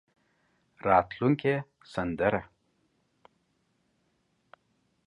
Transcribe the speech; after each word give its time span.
راتلونکې 0.87 1.53
سندره. 1.93 2.41